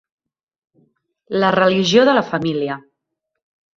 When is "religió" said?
1.57-2.07